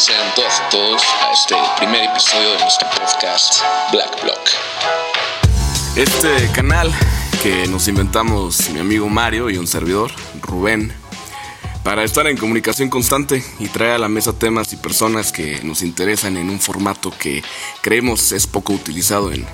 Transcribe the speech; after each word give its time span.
sean 0.00 0.34
todas 0.34 0.62
y 0.66 0.70
todos 0.70 1.02
a 1.02 1.32
este 1.34 1.54
primer 1.76 2.04
episodio 2.04 2.52
de 2.52 2.58
nuestro 2.60 2.88
podcast 2.88 3.60
Black 3.92 4.22
Block. 4.22 4.40
Este 5.94 6.50
canal 6.54 6.90
que 7.42 7.66
nos 7.66 7.86
inventamos 7.86 8.70
mi 8.70 8.80
amigo 8.80 9.10
Mario 9.10 9.50
y 9.50 9.58
un 9.58 9.66
servidor, 9.66 10.10
Rubén, 10.40 10.90
para 11.84 12.02
estar 12.02 12.26
en 12.28 12.38
comunicación 12.38 12.88
constante 12.88 13.44
y 13.58 13.68
traer 13.68 13.92
a 13.92 13.98
la 13.98 14.08
mesa 14.08 14.32
temas 14.32 14.72
y 14.72 14.76
personas 14.76 15.32
que 15.32 15.60
nos 15.64 15.82
interesan 15.82 16.38
en 16.38 16.48
un 16.48 16.60
formato 16.60 17.12
que 17.18 17.44
creemos 17.82 18.32
es 18.32 18.46
poco 18.46 18.72
utilizado 18.72 19.30
en 19.32 19.44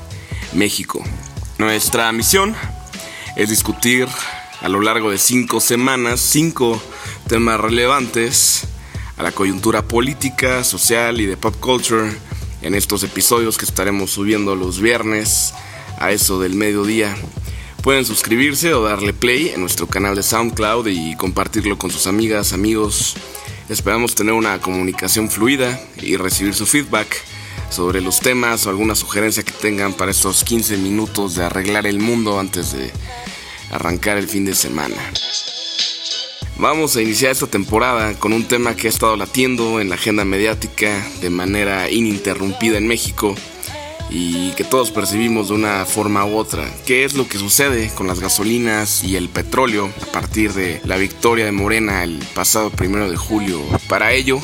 México. 0.53 1.03
Nuestra 1.59 2.13
misión 2.13 2.55
es 3.35 3.49
discutir 3.49 4.07
a 4.63 4.69
lo 4.69 4.81
largo 4.81 5.11
de 5.11 5.19
cinco 5.19 5.59
semanas 5.59 6.21
cinco 6.21 6.81
temas 7.27 7.59
relevantes 7.59 8.69
a 9.17 9.23
la 9.23 9.33
coyuntura 9.33 9.83
política, 9.83 10.63
social 10.65 11.21
y 11.21 11.27
de 11.27 11.37
pop 11.37 11.57
culture 11.59 12.11
en 12.63 12.75
estos 12.75 13.03
episodios 13.03 13.57
que 13.59 13.65
estaremos 13.65 14.11
subiendo 14.11 14.57
los 14.57 14.81
viernes 14.81 15.55
a 15.99 16.13
eso 16.13 16.41
del 16.41 16.55
mediodía. 16.55 17.17
Pueden 17.83 18.05
suscribirse 18.05 18.75
o 18.75 18.83
darle 18.83 19.13
play 19.13 19.51
en 19.51 19.61
nuestro 19.61 19.87
canal 19.87 20.17
de 20.17 20.23
SoundCloud 20.23 20.89
y 20.89 21.17
compartirlo 21.17 21.79
con 21.79 21.91
sus 21.91 22.07
amigas, 22.07 22.53
amigos. 22.53 23.15
Esperamos 23.69 24.15
tener 24.15 24.35
una 24.35 24.61
comunicación 24.61 25.31
fluida 25.31 25.81
y 26.03 26.17
recibir 26.17 26.55
su 26.55 26.67
feedback 26.67 27.17
sobre 27.71 28.01
los 28.01 28.21
temas 28.21 28.67
o 28.67 28.71
alguna 28.71 28.95
sugerencia 28.95 29.43
que 29.43 29.53
tengan 29.53 29.93
para 29.93 30.11
estos 30.11 30.45
15 30.45 30.77
minutos 30.79 31.37
de 31.37 31.45
arreglar 31.45 31.87
el 31.87 31.99
mundo 31.99 32.39
antes 32.39 32.73
de 32.73 32.91
arrancar 33.71 34.17
el 34.17 34.29
fin 34.29 34.45
de 34.45 34.55
semana. 34.55 34.97
Vamos 36.59 36.97
a 36.97 37.03
iniciar 37.03 37.33
esta 37.33 37.47
temporada 37.47 38.15
con 38.15 38.33
un 38.33 38.45
tema 38.49 38.75
que 38.75 38.87
ha 38.87 38.91
estado 38.91 39.15
latiendo 39.15 39.79
en 39.79 39.91
la 39.91 39.97
agenda 39.97 40.25
mediática 40.25 41.07
de 41.21 41.29
manera 41.29 41.91
ininterrumpida 41.91 42.79
en 42.79 42.87
México 42.87 43.35
y 44.09 44.53
que 44.53 44.65
todos 44.65 44.91
percibimos 44.91 45.49
de 45.49 45.55
una 45.55 45.85
forma 45.85 46.25
u 46.25 46.39
otra. 46.39 46.67
¿Qué 46.87 47.05
es 47.05 47.13
lo 47.13 47.29
que 47.29 47.37
sucede 47.37 47.91
con 47.95 48.07
las 48.07 48.21
gasolinas 48.21 49.05
y 49.05 49.17
el 49.17 49.29
petróleo 49.29 49.91
a 50.01 50.13
partir 50.13 50.55
de 50.55 50.81
la 50.85 50.97
victoria 50.97 51.45
de 51.45 51.53
Morena 51.53 52.03
el 52.03 52.21
pasado 52.35 52.71
primero 52.71 53.11
de 53.11 53.19
julio? 53.19 53.61
Para 53.87 54.13
ello, 54.13 54.41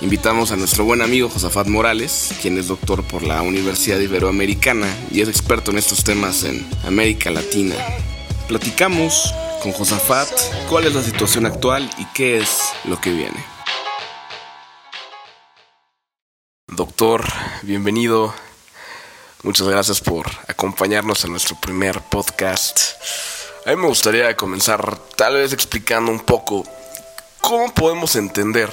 invitamos 0.00 0.52
a 0.52 0.56
nuestro 0.56 0.84
buen 0.84 1.02
amigo 1.02 1.28
Josafat 1.28 1.66
Morales, 1.66 2.30
quien 2.40 2.56
es 2.56 2.68
doctor 2.68 3.02
por 3.02 3.22
la 3.22 3.42
Universidad 3.42 4.00
Iberoamericana 4.00 4.88
y 5.10 5.20
es 5.20 5.28
experto 5.28 5.72
en 5.72 5.78
estos 5.78 6.04
temas 6.04 6.42
en 6.44 6.66
América 6.86 7.30
Latina. 7.30 7.74
Platicamos 8.48 9.34
con 9.62 9.72
Josafat 9.72 10.28
cuál 10.68 10.86
es 10.86 10.94
la 10.94 11.02
situación 11.02 11.46
actual 11.46 11.88
y 11.98 12.04
qué 12.06 12.38
es 12.38 12.72
lo 12.84 13.00
que 13.00 13.10
viene. 13.10 13.44
Doctor, 16.68 17.24
bienvenido 17.62 18.32
Muchas 19.42 19.66
gracias 19.66 20.02
por 20.02 20.26
acompañarnos 20.48 21.24
en 21.24 21.30
nuestro 21.30 21.56
primer 21.56 22.02
podcast. 22.02 22.78
A 23.64 23.70
mí 23.70 23.76
me 23.76 23.86
gustaría 23.86 24.36
comenzar 24.36 24.98
tal 25.16 25.36
vez 25.36 25.54
explicando 25.54 26.12
un 26.12 26.20
poco 26.20 26.62
cómo 27.40 27.72
podemos 27.72 28.16
entender 28.16 28.68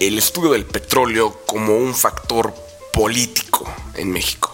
el 0.00 0.18
estudio 0.18 0.52
del 0.52 0.66
petróleo 0.66 1.40
como 1.46 1.78
un 1.78 1.94
factor 1.94 2.54
político 2.92 3.64
en 3.94 4.12
México. 4.12 4.52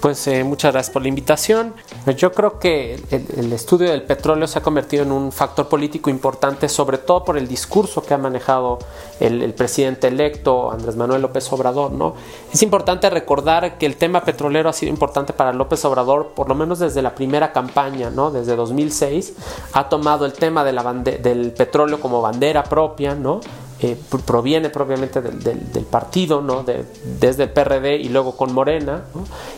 Pues 0.00 0.24
eh, 0.28 0.44
muchas 0.44 0.72
gracias 0.72 0.92
por 0.92 1.02
la 1.02 1.08
invitación. 1.08 1.74
Yo 2.06 2.32
creo 2.32 2.58
que 2.58 2.98
el, 3.10 3.52
estudio 3.52 3.90
del 3.90 4.02
petróleo 4.02 4.46
se 4.46 4.58
ha 4.58 4.62
convertido 4.62 5.02
en 5.02 5.12
un 5.12 5.30
factor 5.30 5.68
político 5.68 6.08
importante, 6.08 6.68
sobre 6.68 6.96
todo 6.96 7.24
por 7.24 7.36
el 7.36 7.46
discurso 7.46 8.02
que 8.02 8.14
ha 8.14 8.18
manejado 8.18 8.78
el, 9.20 9.52
presidente 9.52 10.08
electo 10.08 10.70
Andrés 10.70 10.96
Manuel 10.96 11.20
López 11.20 11.52
Obrador. 11.52 11.92
¿no? 11.92 12.14
Es 12.52 12.62
importante 12.62 13.10
recordar 13.10 13.76
que 13.76 13.84
el 13.84 13.96
tema 13.96 14.24
petrolero 14.24 14.70
ha 14.70 14.72
sido 14.72 14.90
importante 14.90 15.34
para 15.34 15.52
López 15.52 15.84
Obrador, 15.84 16.28
por 16.28 16.48
lo 16.48 16.54
menos 16.54 16.78
desde 16.78 17.02
la 17.02 17.14
primera 17.14 17.52
campaña, 17.52 18.08
¿no? 18.08 18.30
desde 18.30 18.56
2006. 18.56 19.34
Ha 19.74 19.88
tomado 19.90 20.24
el 20.24 20.32
tema 20.32 20.64
del 20.64 21.52
petróleo 21.52 22.00
como 22.00 22.22
bandera 22.22 22.64
propia, 22.64 23.14
¿no? 23.14 23.40
Eh, 23.82 23.96
proviene 24.26 24.68
propiamente 24.68 25.22
del, 25.22 25.84
partido, 25.90 26.42
¿no? 26.42 26.64
desde 26.64 27.44
el 27.44 27.50
PRD 27.50 27.96
y 27.96 28.10
luego 28.10 28.36
con 28.36 28.52
Morena. 28.52 29.04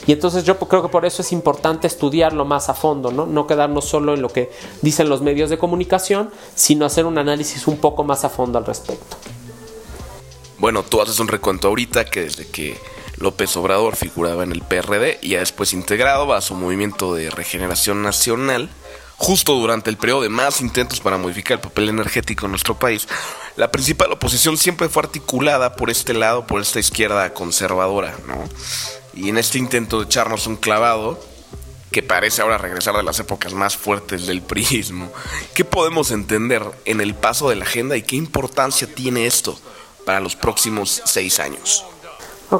Y 0.06 0.12
entonces 0.12 0.44
yo 0.44 0.56
creo 0.58 0.80
que 0.80 0.88
por 0.88 1.04
eso 1.04 1.22
es 1.22 1.32
importante 1.32 1.88
estudiarlo 1.88 2.44
más 2.44 2.68
a 2.68 2.74
fondo, 2.74 3.10
¿no? 3.10 3.26
no 3.26 3.48
quedarnos 3.48 3.84
solo 3.84 4.14
en 4.14 4.22
lo 4.22 4.28
que 4.28 4.52
dicen 4.80 5.08
los 5.08 5.22
medios 5.22 5.50
de 5.50 5.58
comunicación, 5.58 6.30
sino 6.54 6.86
hacer 6.86 7.04
un 7.04 7.18
análisis 7.18 7.66
un 7.66 7.78
poco 7.78 8.04
más 8.04 8.24
a 8.24 8.28
fondo 8.28 8.58
al 8.58 8.64
respecto. 8.64 9.16
Bueno, 10.58 10.84
tú 10.84 11.02
haces 11.02 11.18
un 11.18 11.26
recuento 11.26 11.66
ahorita 11.66 12.04
que 12.04 12.20
desde 12.20 12.46
que 12.46 12.78
López 13.16 13.56
Obrador 13.56 13.96
figuraba 13.96 14.44
en 14.44 14.52
el 14.52 14.62
PRD 14.62 15.18
y 15.20 15.30
ya 15.30 15.40
después 15.40 15.72
integrado 15.72 16.32
a 16.32 16.40
su 16.40 16.54
movimiento 16.54 17.12
de 17.14 17.28
regeneración 17.28 18.02
nacional, 18.02 18.70
justo 19.16 19.54
durante 19.54 19.90
el 19.90 19.96
periodo 19.96 20.22
de 20.22 20.28
más 20.28 20.60
intentos 20.60 21.00
para 21.00 21.18
modificar 21.18 21.56
el 21.56 21.62
papel 21.62 21.88
energético 21.88 22.46
en 22.46 22.52
nuestro 22.52 22.78
país, 22.78 23.08
la 23.56 23.70
principal 23.70 24.12
oposición 24.12 24.56
siempre 24.56 24.88
fue 24.88 25.02
articulada 25.02 25.76
por 25.76 25.90
este 25.90 26.14
lado, 26.14 26.46
por 26.46 26.60
esta 26.60 26.80
izquierda 26.80 27.34
conservadora, 27.34 28.14
¿no? 28.26 28.44
Y 29.14 29.28
en 29.28 29.38
este 29.38 29.58
intento 29.58 29.98
de 29.98 30.06
echarnos 30.06 30.46
un 30.46 30.56
clavado, 30.56 31.20
que 31.90 32.02
parece 32.02 32.40
ahora 32.40 32.56
regresar 32.56 32.96
de 32.96 33.02
las 33.02 33.20
épocas 33.20 33.52
más 33.52 33.76
fuertes 33.76 34.26
del 34.26 34.40
priismo, 34.42 35.12
¿qué 35.54 35.64
podemos 35.64 36.10
entender 36.10 36.62
en 36.86 37.00
el 37.00 37.14
paso 37.14 37.50
de 37.50 37.56
la 37.56 37.64
agenda 37.64 37.96
y 37.96 38.02
qué 38.02 38.16
importancia 38.16 38.88
tiene 38.92 39.26
esto 39.26 39.58
para 40.06 40.20
los 40.20 40.34
próximos 40.34 41.02
seis 41.04 41.38
años? 41.38 41.84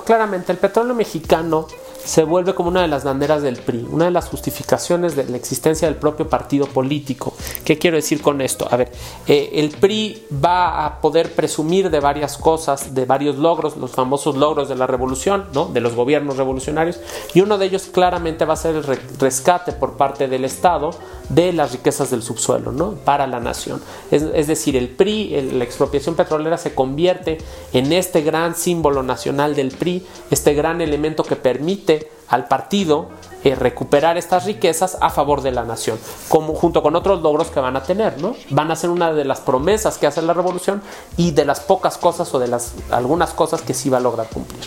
claramente, 0.07 0.53
el 0.53 0.59
petróleo 0.59 0.95
mexicano 0.95 1.69
se 2.05 2.25
vuelve 2.25 2.55
como 2.55 2.69
una 2.69 2.83
de 2.83 2.89
las 2.89 3.05
banderas 3.05 3.43
del 3.43 3.57
PRI, 3.57 3.87
una 3.91 4.07
de 4.07 4.11
las 4.11 4.29
justificaciones 4.29 5.17
de 5.17 5.25
la 5.25 5.37
existencia 5.37 5.89
del 5.89 5.97
propio 5.97 6.29
partido 6.29 6.67
político. 6.67 7.35
¿Qué 7.65 7.79
quiero 7.79 7.97
decir 7.97 8.21
con 8.23 8.41
esto? 8.41 8.67
A 8.71 8.77
ver, 8.77 8.93
eh, 9.27 9.51
el 9.55 9.71
PRI 9.71 10.27
va 10.45 10.85
a 10.85 11.01
poder 11.01 11.35
presumir 11.35 11.91
de 11.91 12.01
varias 12.01 12.37
cosas, 12.37 12.95
de 12.95 13.05
varios 13.05 13.37
logros, 13.37 13.77
los 13.77 13.93
famosos 13.93 14.37
logros 14.37 14.69
de 14.69 14.77
la 14.77 14.87
revolución, 14.87 15.47
¿no? 15.53 15.67
de 15.67 15.81
los 15.81 15.95
gobiernos 15.95 16.37
revolucionarios, 16.37 16.99
y 17.35 17.41
uno 17.41 17.59
de 17.59 17.67
ellos 17.67 17.89
claramente 17.93 18.45
va 18.45 18.55
a 18.55 18.57
ser 18.57 18.77
el 18.77 18.85
rescate 19.19 19.73
por 19.73 19.97
parte 19.97 20.29
del 20.29 20.45
Estado 20.45 20.91
de 21.34 21.53
las 21.53 21.72
riquezas 21.72 22.10
del 22.10 22.22
subsuelo 22.22 22.72
¿no? 22.72 22.93
para 22.93 23.26
la 23.26 23.41
nación. 23.41 23.82
Es, 24.10 24.47
decir, 24.47 24.76
el 24.76 24.88
PRI, 24.88 25.53
la 25.53 25.65
expropiación 25.65 26.15
petrolera 26.15 26.59
se 26.59 26.75
convierte 26.75 27.38
en 27.72 27.93
este 27.93 28.22
gran 28.22 28.54
símbolo 28.54 29.03
nacional 29.03 29.54
del 29.54 29.70
PRI, 29.70 30.06
este 30.31 30.54
gran 30.54 30.81
elemento 30.81 31.25
que 31.25 31.37
permite 31.37 32.10
al 32.28 32.48
partido 32.48 33.10
eh, 33.44 33.54
recuperar 33.54 34.16
estas 34.16 34.44
riquezas 34.44 34.97
a 35.00 35.10
favor 35.10 35.43
de 35.43 35.50
la 35.50 35.65
nación, 35.65 35.98
como, 36.28 36.54
junto 36.54 36.82
con 36.82 36.97
otros 36.97 37.22
logros 37.22 37.49
que 37.49 37.60
van 37.60 37.76
a 37.76 37.82
tener, 37.82 38.20
¿no? 38.20 38.37
Van 38.50 38.70
a 38.70 38.76
ser 38.76 38.91
una 38.91 39.12
de 39.12 39.25
las 39.25 39.41
promesas 39.41 39.99
que 39.99 40.06
hace 40.06 40.22
la 40.22 40.32
revolución 40.32 40.82
y 41.16 41.32
de 41.32 41.44
las 41.44 41.60
pocas 41.60 41.99
cosas 41.99 42.32
o 42.34 42.38
de 42.38 42.49
las 42.49 42.72
algunas 42.91 43.32
cosas 43.32 43.60
que 43.62 43.75
sí 43.75 43.91
va 43.91 43.99
a 43.99 44.00
lograr 44.00 44.28
cumplir. 44.28 44.62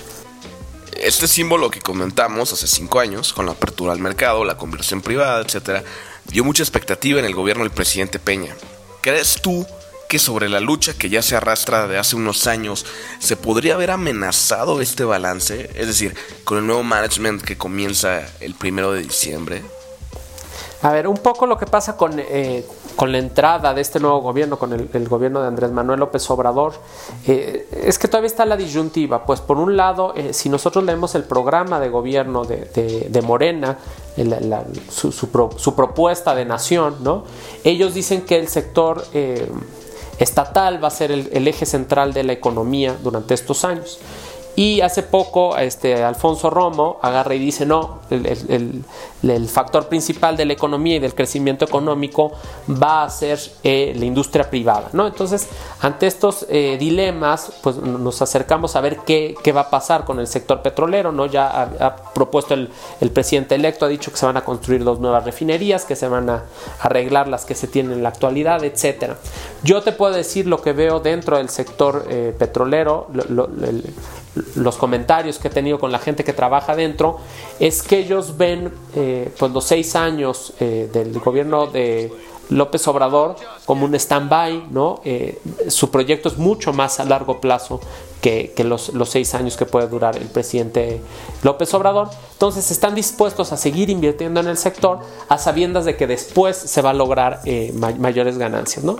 Este 0.91 1.27
símbolo 1.27 1.69
que 1.69 1.81
comentamos 1.81 2.53
hace 2.53 2.67
cinco 2.67 2.99
años, 2.99 3.33
con 3.33 3.45
la 3.45 3.53
apertura 3.53 3.93
al 3.93 3.99
mercado, 3.99 4.43
la 4.45 4.57
conversión 4.57 5.01
privada, 5.01 5.41
etcétera, 5.41 5.83
dio 6.27 6.43
mucha 6.43 6.63
expectativa 6.63 7.19
en 7.19 7.25
el 7.25 7.35
gobierno 7.35 7.63
del 7.63 7.71
presidente 7.71 8.19
Peña. 8.19 8.55
¿Crees 9.01 9.41
tú 9.41 9.65
que 10.07 10.19
sobre 10.19 10.49
la 10.49 10.59
lucha 10.59 10.93
que 10.93 11.09
ya 11.09 11.21
se 11.21 11.35
arrastra 11.35 11.87
de 11.87 11.97
hace 11.97 12.15
unos 12.15 12.47
años, 12.47 12.85
¿se 13.19 13.35
podría 13.35 13.75
haber 13.75 13.91
amenazado 13.91 14.81
este 14.81 15.03
balance? 15.03 15.69
Es 15.75 15.87
decir, 15.87 16.15
con 16.43 16.59
el 16.59 16.67
nuevo 16.67 16.83
management 16.83 17.41
que 17.41 17.57
comienza 17.57 18.21
el 18.39 18.53
primero 18.55 18.91
de 18.91 19.03
diciembre. 19.03 19.63
A 20.81 20.91
ver, 20.91 21.07
un 21.07 21.17
poco 21.17 21.47
lo 21.47 21.57
que 21.57 21.65
pasa 21.65 21.97
con, 21.97 22.19
eh, 22.19 22.65
con 22.95 23.11
la 23.11 23.17
entrada 23.17 23.73
de 23.73 23.81
este 23.81 23.99
nuevo 23.99 24.21
gobierno, 24.21 24.57
con 24.57 24.73
el, 24.73 25.07
gobierno 25.07 25.41
de 25.41 25.47
Andrés 25.47 25.71
Manuel 25.71 25.99
López 25.99 26.29
Obrador, 26.29 26.73
eh, 27.27 27.67
es 27.83 27.99
que 27.99 28.07
todavía 28.07 28.27
está 28.27 28.45
la 28.45 28.57
disyuntiva. 28.57 29.25
Pues 29.25 29.41
por 29.41 29.57
un 29.57 29.75
lado, 29.75 30.13
eh, 30.15 30.33
si 30.33 30.49
nosotros 30.49 30.83
leemos 30.83 31.15
el 31.15 31.23
programa 31.23 31.79
de 31.79 31.89
gobierno 31.89 32.45
de, 32.45 33.21
Morena, 33.23 33.77
su, 34.89 35.11
su, 35.11 35.75
propuesta 35.75 36.35
de 36.35 36.45
nación, 36.45 36.97
¿no? 37.01 37.23
ellos 37.63 37.93
dicen 37.93 38.21
que 38.21 38.39
el 38.39 38.47
sector 38.47 39.03
estatal 40.19 40.83
va 40.83 40.87
a 40.87 40.91
ser 40.91 41.11
el, 41.11 41.47
eje 41.47 41.65
central 41.65 42.13
de 42.13 42.23
la 42.23 42.33
economía 42.33 42.95
durante 43.03 43.33
estos 43.33 43.65
años. 43.65 43.99
Y 44.55 44.79
hace 44.81 45.03
poco 45.03 45.57
este, 45.57 46.01
Alfonso 46.03 46.49
Romo 46.49 46.97
agarra 47.01 47.35
y 47.35 47.39
dice, 47.39 47.65
no, 47.65 47.99
el, 48.09 48.83
factor 49.49 49.87
principal 49.87 50.37
de 50.37 50.45
la 50.45 50.53
economía 50.53 50.95
y 50.95 50.99
del 50.99 51.13
crecimiento 51.13 51.65
económico 51.65 52.31
va 52.69 53.03
a 53.03 53.09
ser 53.09 53.39
eh, 53.63 53.93
la 53.97 54.05
industria 54.05 54.49
privada. 54.49 54.89
¿no? 54.93 55.07
Entonces, 55.07 55.49
ante 55.81 56.07
estos 56.07 56.45
eh, 56.49 56.77
dilemas, 56.79 57.51
pues 57.61 57.77
nos 57.77 58.21
acercamos 58.21 58.75
a 58.77 58.81
ver 58.81 58.99
qué, 59.05 59.35
va 59.53 59.61
a 59.61 59.69
pasar 59.69 60.05
con 60.05 60.19
el 60.19 60.27
sector 60.27 60.61
petrolero. 60.61 61.11
¿no? 61.11 61.25
Ya 61.25 61.63
ha, 61.79 61.95
propuesto 62.13 62.53
el, 62.53 62.69
presidente 63.11 63.55
electo, 63.55 63.85
ha 63.85 63.89
dicho 63.89 64.11
que 64.11 64.17
se 64.17 64.25
van 64.25 64.37
a 64.37 64.45
construir 64.45 64.83
dos 64.83 64.99
nuevas 64.99 65.25
refinerías, 65.25 65.83
que 65.83 65.95
se 65.95 66.07
van 66.07 66.29
a 66.29 66.43
arreglar 66.79 67.27
las 67.27 67.45
que 67.45 67.55
se 67.55 67.67
tienen 67.67 67.93
en 67.93 68.03
la 68.03 68.09
actualidad, 68.09 68.63
etc. 68.63 69.13
Yo 69.63 69.81
te 69.81 69.91
puedo 69.91 70.13
decir 70.13 70.47
lo 70.47 70.61
que 70.61 70.71
veo 70.71 70.99
dentro 70.99 71.37
del 71.37 71.49
sector 71.49 72.05
eh, 72.09 72.33
petrolero, 72.37 73.07
los 74.55 74.77
comentarios 74.77 75.39
que 75.39 75.47
he 75.47 75.51
tenido 75.51 75.79
con 75.79 75.91
la 75.91 75.99
gente 75.99 76.23
que 76.23 76.33
trabaja 76.33 76.75
dentro, 76.75 77.19
es 77.59 77.81
que 77.81 77.99
ellos 77.99 78.37
ven 78.37 78.71
eh, 78.95 79.33
pues 79.37 79.51
los 79.51 79.65
seis 79.65 79.95
años 79.95 80.53
eh, 80.59 80.89
del 80.91 81.19
gobierno 81.19 81.67
de 81.67 82.11
López 82.49 82.87
Obrador 82.87 83.35
como 83.65 83.85
un 83.85 83.95
stand-by, 83.95 84.67
¿no? 84.69 85.01
Eh, 85.03 85.39
su 85.67 85.89
proyecto 85.89 86.29
es 86.29 86.37
mucho 86.37 86.73
más 86.73 86.99
a 86.99 87.05
largo 87.05 87.39
plazo 87.41 87.79
que, 88.21 88.63
los, 88.63 88.91
seis 89.05 89.35
años 89.35 89.55
que 89.55 89.65
puede 89.65 89.87
durar 89.87 90.17
el 90.17 90.27
presidente 90.27 90.99
López 91.43 91.73
Obrador. 91.73 92.09
Entonces 92.33 92.71
están 92.71 92.95
dispuestos 92.95 93.51
a 93.51 93.57
seguir 93.57 93.89
invirtiendo 93.89 94.39
en 94.39 94.47
el 94.47 94.57
sector 94.57 94.99
a 95.29 95.37
sabiendas 95.37 95.85
de 95.85 95.95
que 95.95 96.07
después 96.07 96.57
se 96.57 96.81
va 96.81 96.89
a 96.89 96.93
lograr 96.93 97.41
eh, 97.45 97.71
mayores 97.73 98.37
ganancias. 98.37 98.83
¿no? 98.83 98.97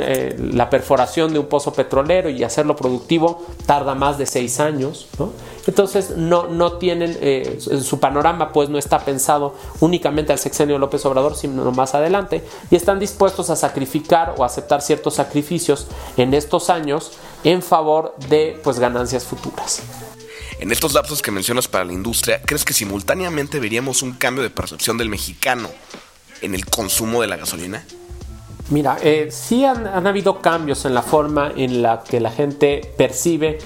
Eh, 0.00 0.36
la 0.52 0.70
perforación 0.70 1.32
de 1.32 1.38
un 1.38 1.46
pozo 1.46 1.72
petrolero 1.72 2.30
y 2.30 2.42
hacerlo 2.42 2.74
productivo 2.74 3.42
tarda 3.66 3.94
más 3.94 4.18
de 4.18 4.26
seis 4.26 4.58
años. 4.60 5.08
Entonces 5.66 6.16
no, 6.16 6.48
no 6.48 6.74
tienen, 6.74 7.16
eh, 7.20 7.58
su 7.60 8.00
panorama 8.00 8.52
pues 8.52 8.68
no 8.68 8.78
está 8.78 8.98
pensado 8.98 9.54
únicamente 9.80 10.32
al 10.32 10.38
sexenio 10.38 10.76
de 10.76 10.78
López 10.78 11.04
Obrador, 11.06 11.36
sino 11.36 11.70
más 11.72 11.94
adelante, 11.94 12.44
y 12.70 12.76
están 12.76 12.98
dispuestos 12.98 13.50
a 13.50 13.56
sacrificar 13.56 14.34
o 14.38 14.44
aceptar 14.44 14.82
ciertos 14.82 15.14
sacrificios 15.14 15.86
en 16.16 16.34
estos 16.34 16.70
años 16.70 17.12
en 17.44 17.62
favor 17.62 18.16
de 18.28 18.58
pues 18.64 18.78
ganancias 18.78 19.24
futuras. 19.24 19.82
En 20.58 20.72
estos 20.72 20.94
lapsos 20.94 21.20
que 21.20 21.30
mencionas 21.30 21.68
para 21.68 21.84
la 21.84 21.92
industria, 21.92 22.40
¿crees 22.42 22.64
que 22.64 22.72
simultáneamente 22.72 23.60
veríamos 23.60 24.02
un 24.02 24.12
cambio 24.12 24.42
de 24.42 24.50
percepción 24.50 24.96
del 24.96 25.08
mexicano 25.08 25.68
en 26.40 26.54
el 26.54 26.64
consumo 26.66 27.20
de 27.20 27.28
la 27.28 27.36
gasolina? 27.36 27.84
Mira, 28.70 28.96
eh, 29.02 29.28
sí 29.30 29.64
han, 29.64 29.86
han, 29.86 30.06
habido 30.06 30.40
cambios 30.40 30.86
en 30.86 30.94
la 30.94 31.02
forma 31.02 31.52
en 31.54 31.82
la 31.82 32.02
que 32.02 32.18
la 32.18 32.30
gente 32.30 32.80
percibe, 32.96 33.58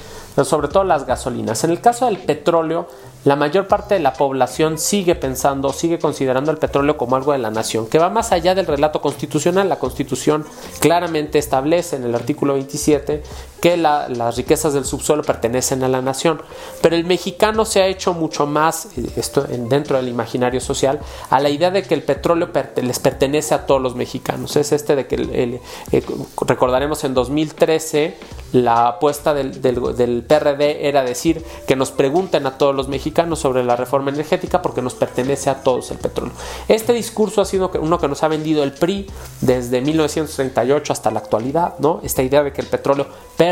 sobre 0.44 0.68
todo 0.68 0.82
las 0.82 1.06
gasolinas. 1.06 1.62
En 1.62 1.70
el 1.70 1.80
caso 1.80 2.06
del 2.06 2.18
petróleo, 2.18 2.88
la 3.24 3.36
mayor 3.36 3.66
parte 3.66 3.94
de 3.94 4.00
la 4.00 4.12
población 4.12 4.78
sigue 4.78 5.14
pensando, 5.16 5.72
sigue 5.72 5.98
considerando 5.98 6.52
el 6.52 6.58
petróleo 6.58 6.96
como 6.96 7.16
algo 7.16 7.32
de 7.32 7.38
la 7.38 7.50
nación, 7.50 7.88
que 7.88 7.98
va 7.98 8.10
más 8.10 8.30
allá 8.32 8.54
del 8.54 8.66
relato 8.66 9.00
constitucional. 9.00 9.68
La 9.68 9.78
constitución 9.78 10.44
claramente 10.80 11.38
establece 11.38 11.96
en 11.96 12.04
el 12.04 12.14
artículo 12.14 12.54
27 12.54 13.22
que 13.60 13.76
las 13.76 14.36
riquezas 14.36 14.72
del 14.72 14.84
subsuelo 14.84 15.22
pertenecen 15.22 15.82
a 15.82 15.88
la 15.88 16.02
nación. 16.02 16.40
Pero 16.80 16.96
el 16.96 17.04
mexicano 17.04 17.64
se 17.64 17.82
ha 17.82 17.86
hecho 17.86 18.14
mucho 18.14 18.46
más, 18.46 18.86
eh, 18.96 19.10
esto 19.16 19.42
dentro 19.42 19.96
del 19.96 20.08
imaginario 20.08 20.60
social, 20.60 21.00
a 21.30 21.40
la 21.40 21.50
idea 21.50 21.70
de 21.70 21.82
que 21.82 21.94
el 21.94 22.02
petróleo 22.02 22.50
les 22.76 22.98
pertenece 22.98 23.54
a 23.54 23.66
todos 23.66 23.80
los 23.80 23.94
mexicanos. 23.94 24.56
Es 24.56 24.72
este 24.72 24.94
de 24.96 25.06
que 25.06 25.60
eh, 25.92 26.02
recordaremos 26.46 27.04
en 27.04 27.14
2013 27.14 28.16
la 28.52 28.88
apuesta 28.88 29.34
del, 29.34 29.60
del, 29.60 30.22
PRD 30.26 30.88
era 30.88 31.02
decir 31.02 31.44
que 31.66 31.76
nos 31.76 31.90
pregunten 31.90 32.46
a 32.46 32.56
todos 32.56 32.74
los 32.74 32.88
mexicanos 32.88 33.40
sobre 33.40 33.62
la 33.62 33.76
reforma 33.76 34.10
energética 34.10 34.62
porque 34.62 34.80
nos 34.80 34.94
pertenece 34.94 35.50
a 35.50 35.62
todos 35.62 35.90
el 35.90 35.98
petróleo. 35.98 36.32
Este 36.66 36.94
discurso 36.94 37.42
ha 37.42 37.44
sido 37.44 37.70
uno 37.80 37.98
que 37.98 38.08
nos 38.08 38.22
ha 38.22 38.28
vendido 38.28 38.62
el 38.62 38.72
PRI 38.72 39.06
desde 39.42 39.82
1938 39.82 40.92
hasta 40.92 41.10
la 41.10 41.18
actualidad, 41.18 41.74
¿no? 41.78 42.00
Esta 42.02 42.22
idea 42.22 42.42
de 42.42 42.52
que 42.52 42.62
el 42.62 42.68
petróleo 42.68 43.06
pertenece 43.36 43.47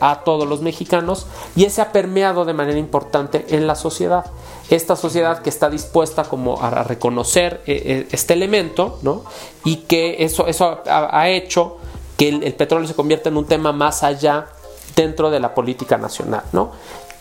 a 0.00 0.24
todos 0.24 0.48
los 0.48 0.60
mexicanos 0.60 1.26
y 1.56 1.64
ese 1.64 1.82
ha 1.82 1.92
permeado 1.92 2.44
de 2.44 2.54
manera 2.54 2.78
importante 2.78 3.46
en 3.50 3.66
la 3.66 3.74
sociedad. 3.74 4.24
Esta 4.70 4.96
sociedad 4.96 5.42
que 5.42 5.50
está 5.50 5.68
dispuesta 5.68 6.24
como 6.24 6.62
a 6.62 6.82
reconocer 6.84 7.62
eh, 7.66 7.82
eh, 7.84 8.08
este 8.12 8.34
elemento, 8.34 8.98
¿no? 9.02 9.24
Y 9.64 9.76
que 9.88 10.24
eso, 10.24 10.46
eso 10.46 10.82
ha, 10.86 11.28
hecho 11.28 11.78
que 12.16 12.28
el, 12.28 12.42
el, 12.42 12.54
petróleo 12.54 12.88
se 12.88 12.94
convierta 12.94 13.28
en 13.28 13.36
un 13.36 13.46
tema 13.46 13.72
más 13.72 14.02
allá 14.02 14.46
dentro 14.94 15.30
de 15.30 15.40
la 15.40 15.54
política 15.54 15.98
nacional, 15.98 16.44
¿no? 16.52 16.72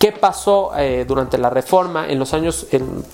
¿Qué 0.01 0.11
pasó 0.11 0.71
eh, 0.75 1.05
durante 1.07 1.37
la 1.37 1.51
reforma 1.51 2.09
en 2.09 2.17
los 2.17 2.33
años, 2.33 2.65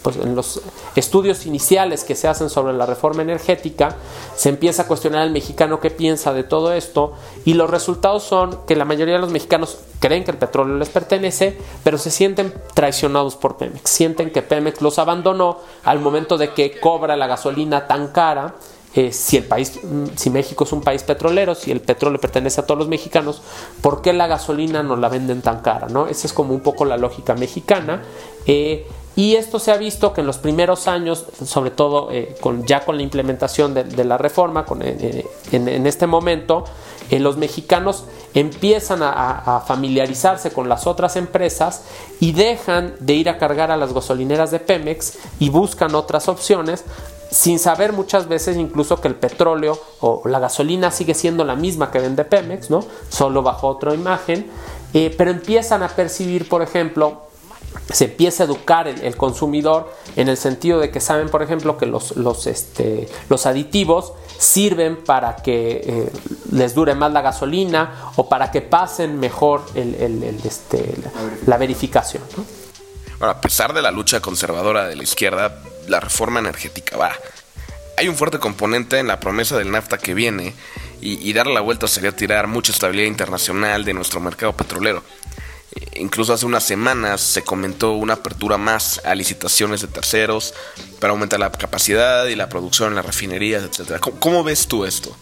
pues, 0.01 0.16
en, 0.16 0.36
los 0.38 0.62
estudios 0.95 1.45
iniciales 1.45 2.06
que 2.06 2.16
se 2.16 2.30
hacen 2.30 2.50
sobre 2.50 2.72
la 2.72 2.86
reforma 2.86 3.24
energética? 3.24 3.98
Se 4.38 4.48
empieza 4.48 4.84
a 4.84 4.88
cuestionar 4.88 5.24
al 5.24 5.31
mexicano 5.31 5.81
qué 5.81 5.92
piensa 5.92 6.31
de 6.31 6.45
todo 6.45 6.72
esto 6.72 7.12
y 7.44 7.56
los 7.56 7.69
resultados 7.69 8.24
son 8.24 8.60
que 8.66 8.78
la 8.78 8.86
mayoría 8.86 9.16
de 9.16 9.19
los 9.19 9.31
mexicanos 9.31 9.80
creen 10.00 10.24
que 10.24 10.31
el 10.31 10.38
petróleo 10.38 10.78
les 10.78 10.88
pertenece, 10.88 11.57
pero 11.84 11.98
se 11.98 12.10
sienten 12.10 12.54
traicionados 12.74 13.36
por 13.36 13.57
Pemex, 13.57 13.89
sienten 13.89 14.31
que 14.31 14.42
Pemex 14.42 14.81
los 14.81 14.98
abandonó 14.98 15.60
al 15.84 16.00
momento 16.00 16.38
de 16.38 16.54
que 16.54 16.80
cobra 16.80 17.18
la 17.18 17.28
gasolina 17.28 17.86
tan 17.86 18.13
cara 18.13 18.56
eh, 18.97 19.11
si 19.11 19.38
el 19.38 19.44
país, 19.44 19.79
mm, 19.83 20.05
si 20.15 20.31
México 20.31 20.63
es 20.63 20.71
un 20.71 20.81
país 20.81 21.03
petrolero, 21.03 21.53
si 21.53 21.69
el 21.69 21.81
petróleo 21.81 22.19
pertenece 22.19 22.61
a 22.61 22.65
todos 22.65 22.79
los 22.79 22.88
mexicanos, 22.88 23.44
¿por 23.79 24.01
qué 24.01 24.11
la 24.11 24.25
gasolina 24.25 24.81
nos 24.81 24.97
la 24.97 25.07
venden 25.07 25.44
tan 25.44 25.61
cara? 25.61 25.85
¿no? 25.88 26.07
Esa 26.07 26.25
es 26.25 26.33
como 26.33 26.55
un 26.55 26.61
poco 26.61 26.83
la 26.83 26.97
lógica 26.97 27.35
mexicana. 27.35 28.01
Eh, 28.47 28.88
y 29.15 29.35
esto 29.35 29.59
se 29.59 29.71
ha 29.71 29.77
visto 29.77 30.13
que 30.13 30.21
en 30.21 30.27
los 30.27 30.39
primeros 30.39 30.88
años, 30.88 31.25
sobre 31.45 31.69
todo 31.69 32.09
eh, 32.11 32.35
ya 32.65 32.85
con 32.85 32.97
la 32.97 33.03
implementación 33.03 33.75
de, 33.75 34.03
la 34.03 34.17
reforma, 34.17 34.65
con, 34.65 34.81
en, 34.81 35.88
este 35.88 36.07
momento, 36.07 36.65
los 37.11 37.38
mexicanos 37.38 38.05
empiezan 38.33 39.01
a, 39.01 39.63
familiarizarse 39.67 40.51
con 40.51 40.69
las 40.69 40.88
otras 40.88 41.15
empresas 41.17 41.83
y 42.19 42.31
dejan 42.31 42.95
de 43.00 43.13
ir 43.13 43.29
a 43.29 43.38
cargar 43.38 43.69
a 43.71 43.77
las 43.77 43.93
gasolineras 43.93 44.50
de 44.50 44.59
Pemex 44.59 45.17
y 45.39 45.50
buscan 45.50 45.95
otras 45.95 46.27
opciones 46.27 46.83
sin 47.31 47.59
saber 47.59 47.94
muchas 47.94 48.27
veces 48.27 48.57
incluso 48.57 49.01
que 49.01 49.07
el 49.07 49.15
petróleo 49.15 49.79
o 50.00 50.21
la 50.25 50.39
gasolina 50.39 50.91
sigue 50.91 51.13
siendo 51.13 51.44
la 51.44 51.56
misma 51.56 51.91
que 51.91 52.00
vende 52.00 52.25
Pemex, 52.25 52.69
¿no? 52.69 52.85
Solo 53.09 53.44
bajo 53.44 53.68
otra 53.68 53.94
imagen, 53.94 54.50
eh, 54.94 55.13
pero 55.18 55.31
empiezan 55.31 55.83
a 55.83 55.89
percibir, 55.89 56.47
por 56.47 56.62
ejemplo, 56.62 57.27
se 57.91 58.06
empieza 58.06 58.44
a 58.44 58.45
educar 58.45 58.88
el, 58.88 59.15
consumidor 59.15 59.94
en 60.15 60.27
el 60.27 60.38
sentido 60.38 60.79
de 60.79 60.91
que 60.91 61.00
saben, 61.00 61.29
por 61.29 61.41
ejemplo, 61.41 61.77
que 61.77 61.85
los, 61.85 62.15
los, 62.18 62.47
este, 62.47 63.07
los 63.29 63.45
aditivos 63.45 64.13
sirven 64.38 65.03
para 65.03 65.38
que 65.38 65.81
eh, 65.85 66.12
les 66.51 66.75
dure 66.75 66.95
más 66.95 67.12
la 67.12 67.21
gasolina 67.21 68.12
o 68.15 68.27
para 68.27 68.51
que 68.51 68.62
pasen 68.62 69.19
mejor 69.19 69.63
el, 69.75 70.24
este, 70.44 70.95
la, 71.45 71.57
verificación. 71.57 72.24
A 73.19 73.39
pesar 73.41 73.74
de 73.74 73.81
la 73.81 73.91
lucha 73.91 74.19
conservadora 74.19 74.88
de 74.88 74.95
la 74.95 75.03
izquierda, 75.03 75.62
la 75.88 76.00
reforma 76.00 76.39
energética 76.39 76.98
va. 76.98 77.12
Hay 77.98 78.07
un 78.07 78.16
fuerte 78.16 78.39
componente 78.39 79.00
en 79.00 79.07
la 79.07 79.19
promesa 79.19 79.57
del 79.57 79.72
NAFTA 79.72 79.98
que 79.98 80.13
viene 80.13 80.54
y, 81.01 81.31
darle 81.34 81.54
la 81.54 81.62
vuelta 81.62 81.88
sería 81.88 82.16
tirar 82.16 82.48
mucha 82.48 82.72
estabilidad 82.72 83.08
internacional 83.08 83.86
de 83.86 83.94
nuestro 83.94 84.20
mercado 84.20 84.53
petrolero. 84.53 85.03
E, 85.75 86.00
incluso 86.00 86.34
hace 86.34 86.46
unas 86.46 86.63
semanas 86.63 87.22
se 87.22 87.44
comentó 87.44 87.94
una 87.94 88.13
apertura 88.13 88.58
más 88.58 89.01
a 89.06 89.15
licitaciones 89.15 89.82
de 89.82 89.88
terceros 89.88 90.53
para 91.00 91.12
aumentar 91.12 91.39
la 91.39 91.51
capacidad 91.51 92.25
y 92.25 92.36
la 92.36 92.50
producción 92.50 92.89
en 92.89 92.96
las 92.96 93.06
refinerías, 93.06 93.63
etc. 93.63 94.00
¿Cómo, 94.00 94.44
ves 94.44 94.67
tú 94.67 94.86
esto? 94.86 95.15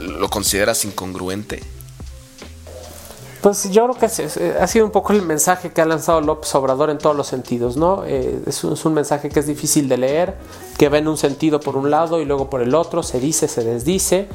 ¿Lo 0.00 0.28
consideras 0.28 0.84
incongruente? 0.84 1.62
Pues 3.40 3.70
yo 3.70 3.88
creo 3.88 3.96
que 3.96 4.06
ha 4.60 4.66
sido 4.66 4.84
un 4.84 4.90
poco 4.90 5.14
el 5.14 5.22
mensaje 5.22 5.70
que 5.70 5.80
ha 5.80 5.86
lanzado 5.86 6.20
López 6.20 6.54
Obrador 6.54 6.90
en 6.90 6.98
todos 6.98 7.16
los 7.16 7.26
sentidos, 7.26 7.76
¿no? 7.76 8.04
Eh, 8.04 8.42
es, 8.46 8.62
un, 8.64 8.74
es, 8.74 8.84
un, 8.84 8.92
mensaje 8.92 9.30
que 9.30 9.40
es 9.40 9.46
difícil 9.46 9.88
de 9.88 9.96
leer, 9.96 10.34
que 10.76 10.90
va 10.90 10.98
en 10.98 11.08
un 11.08 11.16
sentido 11.16 11.58
por 11.58 11.76
un 11.76 11.90
lado 11.90 12.20
y 12.20 12.26
luego 12.26 12.50
por 12.50 12.60
el 12.60 12.74
otro, 12.74 13.02
se 13.02 13.18
dice, 13.18 13.48
se 13.48 13.64
desdice. 13.64 14.28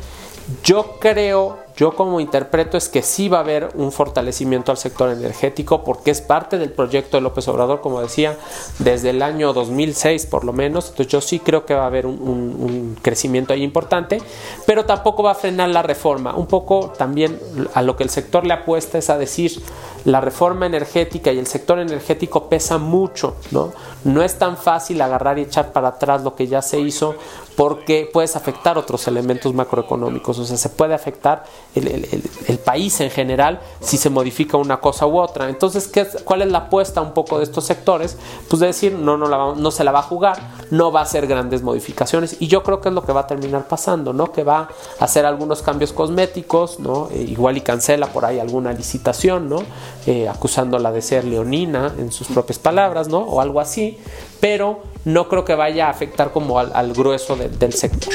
Yo 0.64 0.98
creo 1.00 1.65
yo 1.78 1.94
como 1.94 2.20
interpreto 2.20 2.78
es 2.78 2.88
que 2.88 3.02
sí 3.02 3.28
va 3.28 3.40
a 3.40 3.42
haber 3.42 3.70
un 3.76 3.92
fortalecimiento 3.92 4.72
al 4.72 4.78
sector 4.78 5.10
energético 5.10 5.84
porque 5.84 6.12
es 6.12 6.22
parte 6.22 6.58
del 6.58 6.72
proyecto 6.72 7.18
de 7.18 7.22
López 7.22 7.48
Obrador, 7.50 7.82
como 7.82 8.02
decía, 8.02 8.38
desde 8.80 9.10
el 9.10 9.22
año 9.22 9.52
2006 9.52 10.26
por 10.28 10.46
lo 10.46 10.54
menos. 10.54 10.90
Entonces 10.90 11.08
yo 11.08 11.20
sí 11.20 11.40
creo 11.40 11.66
que 11.66 11.74
va 11.74 11.84
a 11.84 11.88
haber 11.88 12.06
un, 12.06 12.98
crecimiento 13.02 13.54
ahí 13.54 13.64
importante, 13.64 14.22
pero 14.66 14.86
tampoco 14.86 15.24
va 15.24 15.32
a 15.32 15.36
frenar 15.36 15.70
la 15.70 15.82
reforma. 15.82 16.36
Un 16.36 16.48
poco 16.48 16.94
también 16.98 17.40
a 17.74 17.82
lo 17.82 17.98
que 17.98 18.04
el 18.04 18.10
sector 18.10 18.46
le 18.46 18.54
apuesta 18.54 18.98
es 18.98 19.10
a 19.10 19.18
decir, 19.18 19.62
la 20.06 20.22
reforma 20.22 20.66
energética 20.66 21.32
y 21.32 21.40
el 21.40 21.48
sector 21.48 21.80
energético 21.80 22.48
pesa 22.48 22.78
mucho, 22.78 23.36
¿no? 23.52 23.74
no 24.06 24.22
es 24.22 24.38
tan 24.38 24.56
fácil 24.56 25.02
agarrar 25.02 25.40
y 25.40 25.42
echar 25.42 25.74
para 25.74 25.90
atrás 25.90 26.24
lo 26.24 26.36
que 26.36 26.48
ya 26.48 26.62
se 26.62 26.80
hizo 26.80 27.16
porque 27.56 28.10
puedes 28.12 28.36
afectar 28.36 28.78
otros 28.78 29.08
elementos 29.08 29.54
macroeconómicos, 29.54 30.38
o 30.38 30.46
sea, 30.46 30.58
se 30.58 30.70
puede 30.70 30.94
afectar 30.94 31.44
el, 31.76 32.60
país 32.66 33.00
en 33.02 33.12
general 33.12 33.60
si 33.80 33.98
se 33.98 34.10
modifica 34.10 34.58
una 34.58 34.80
cosa 34.80 35.06
u 35.06 35.20
otra. 35.20 35.50
Entonces, 35.50 35.88
¿qué 35.88 36.08
¿cuál 36.24 36.42
es 36.42 36.52
la 36.52 36.60
apuesta 36.60 37.02
un 37.02 37.14
poco 37.14 37.38
de 37.38 37.44
estos 37.44 37.66
sectores? 37.66 38.18
Pues 38.50 38.60
de 38.60 38.68
decir, 38.68 38.94
no, 38.94 39.18
no, 39.18 39.56
no 39.56 39.72
se 39.72 39.84
la 39.84 39.92
va 39.92 40.00
a 40.00 40.04
jugar, 40.04 40.38
no 40.72 40.92
va 40.92 41.02
a 41.02 41.04
hacer 41.04 41.28
grandes 41.28 41.62
modificaciones 41.62 42.38
y 42.40 42.48
yo 42.48 42.64
creo 42.64 42.82
que 42.82 42.90
es 42.90 42.96
lo 42.96 43.04
que 43.04 43.12
va 43.12 43.22
a 43.22 43.28
terminar 43.28 43.68
pasando, 43.68 44.14
¿no? 44.14 44.32
Que 44.32 44.44
va 44.44 44.70
a 45.00 45.04
hacer 45.04 45.26
algunos 45.26 45.62
cambios 45.62 45.94
cosméticos, 45.94 46.80
¿no? 46.80 47.10
Eh, 47.12 47.22
igual 47.22 47.58
y 47.58 47.62
cancela 47.62 48.08
por 48.08 48.26
ahí 48.26 48.40
alguna 48.40 48.72
licitación, 48.74 49.50
¿no? 49.50 49.64
Eh, 50.08 50.28
acusándola 50.28 50.92
de 50.92 51.02
ser 51.02 51.26
leonina 51.26 51.94
en 51.98 52.12
sus 52.12 52.28
propias 52.28 52.60
palabras, 52.60 53.08
¿no? 53.08 53.20
O 53.20 53.42
algo 53.42 53.60
así, 53.60 53.98
pero 54.40 54.84
no 55.06 55.28
creo 55.30 55.46
que 55.46 55.56
vaya 55.56 55.88
a 55.88 55.90
afectar 55.90 56.32
como 56.32 56.60
al, 56.60 56.94
grueso 56.94 57.36
del 57.36 57.74
sector. 57.74 58.14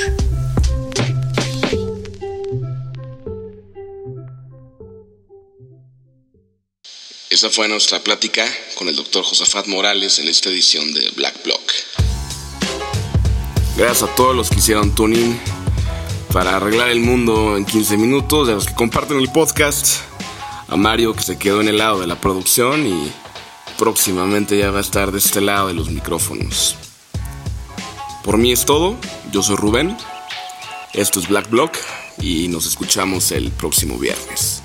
Esa 7.41 7.49
fue 7.49 7.69
nuestra 7.69 8.01
plática 8.01 8.45
con 8.75 8.87
el 8.89 8.97
doctor 8.97 9.25
Josafat 9.25 9.67
Morales 9.67 10.19
en 10.19 10.29
esta 10.29 10.51
edición 10.51 10.93
de 10.93 11.11
Black 11.17 11.43
Block. 11.43 11.73
Gracias 13.79 14.03
a 14.03 14.15
todos 14.15 14.37
los 14.37 14.51
que 14.51 14.57
hicieron 14.57 14.95
tuning 14.95 15.41
para 16.35 16.57
arreglar 16.57 16.91
el 16.91 17.01
mundo 17.01 17.57
en 17.57 17.65
15 17.65 17.97
minutos, 17.97 18.51
a 18.51 18.53
los 18.53 18.67
que 18.67 18.75
comparten 18.75 19.19
el 19.19 19.33
podcast, 19.33 20.03
a 20.69 20.77
Mario 20.77 21.15
que 21.15 21.23
se 21.23 21.39
quedó 21.39 21.63
en 21.63 21.69
el 21.69 21.79
lado 21.79 22.01
de 22.01 22.07
la 22.07 22.21
producción 22.21 22.87
y 22.87 23.11
próximamente 23.79 24.59
ya 24.59 24.71
va 24.71 24.77
a 24.77 24.83
estar 24.83 25.11
de 25.11 25.19
este 25.19 25.41
lado 25.41 25.69
de 25.69 25.73
los 25.73 25.89
micrófonos. 25.89 26.77
Por 28.23 28.37
mí 28.37 28.53
es 28.53 28.67
todo, 28.67 28.99
yo 29.33 29.43
soy 29.43 29.57
Rubén, 29.57 29.97
esto 30.93 31.19
es 31.19 31.29
Black 31.29 31.49
Block 31.49 31.75
y 32.21 32.49
nos 32.49 32.67
escuchamos 32.67 33.33
el 33.33 33.51
próximo 33.51 33.97
viernes. 33.97 34.60